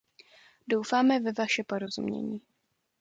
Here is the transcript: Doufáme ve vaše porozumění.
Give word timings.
Doufáme 0.67 1.19
ve 1.19 1.31
vaše 1.31 1.63
porozumění. 1.63 2.41